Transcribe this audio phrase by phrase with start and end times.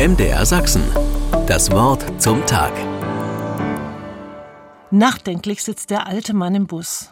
[0.00, 0.82] MDR Sachsen.
[1.46, 2.72] Das Wort zum Tag.
[4.90, 7.10] Nachdenklich sitzt der alte Mann im Bus.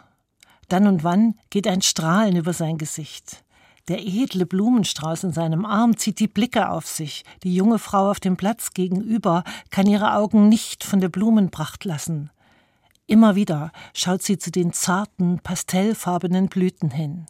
[0.69, 3.43] Dann und wann geht ein Strahlen über sein Gesicht.
[3.89, 7.23] Der edle Blumenstrauß in seinem Arm zieht die Blicke auf sich.
[7.43, 12.31] Die junge Frau auf dem Platz gegenüber kann ihre Augen nicht von der Blumenpracht lassen.
[13.05, 17.27] Immer wieder schaut sie zu den zarten, pastellfarbenen Blüten hin.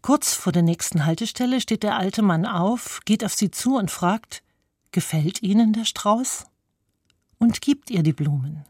[0.00, 3.90] Kurz vor der nächsten Haltestelle steht der alte Mann auf, geht auf sie zu und
[3.90, 4.42] fragt
[4.92, 6.46] Gefällt Ihnen der Strauß?
[7.38, 8.64] und gibt ihr die Blumen.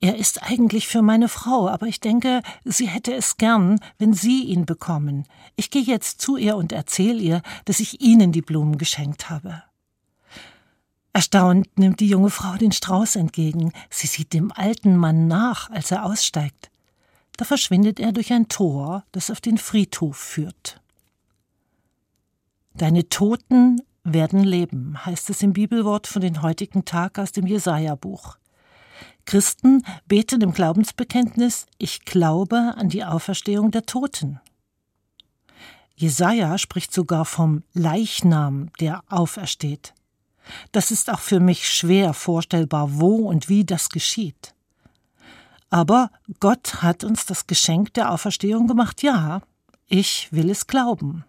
[0.00, 4.44] Er ist eigentlich für meine Frau, aber ich denke, sie hätte es gern, wenn Sie
[4.44, 5.26] ihn bekommen.
[5.56, 9.62] Ich gehe jetzt zu ihr und erzähle ihr, dass ich Ihnen die Blumen geschenkt habe.
[11.12, 13.72] Erstaunt nimmt die junge Frau den Strauß entgegen.
[13.90, 16.70] Sie sieht dem alten Mann nach, als er aussteigt.
[17.36, 20.80] Da verschwindet er durch ein Tor, das auf den Friedhof führt.
[22.74, 28.36] Deine Toten werden leben, heißt es im Bibelwort von den heutigen Tag aus dem Jesaja-Buch.
[29.26, 34.40] Christen beten im Glaubensbekenntnis: Ich glaube an die Auferstehung der Toten.
[35.94, 39.92] Jesaja spricht sogar vom Leichnam, der aufersteht.
[40.72, 44.54] Das ist auch für mich schwer vorstellbar, wo und wie das geschieht.
[45.68, 46.10] Aber
[46.40, 49.42] Gott hat uns das Geschenk der Auferstehung gemacht, ja,
[49.86, 51.24] ich will es glauben.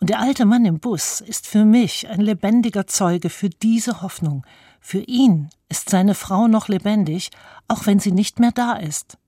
[0.00, 4.46] Und der alte Mann im Bus ist für mich ein lebendiger Zeuge für diese Hoffnung.
[4.80, 7.30] Für ihn ist seine Frau noch lebendig,
[7.66, 9.18] auch wenn sie nicht mehr da ist.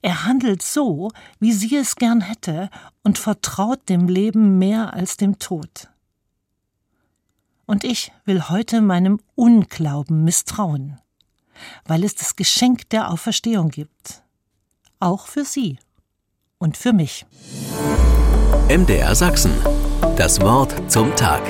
[0.00, 2.70] Er handelt so, wie sie es gern hätte,
[3.02, 5.88] und vertraut dem Leben mehr als dem Tod.
[7.66, 11.02] Und ich will heute meinem Unglauben misstrauen
[11.84, 14.22] weil es das Geschenk der Auferstehung gibt.
[15.00, 15.78] Auch für Sie
[16.58, 17.26] und für mich.
[18.68, 19.52] MDR Sachsen.
[20.16, 21.40] Das Wort zum Tag.